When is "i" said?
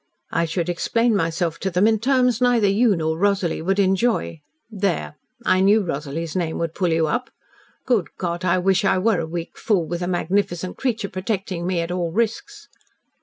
0.31-0.45, 5.45-5.59, 8.43-8.57, 8.83-8.97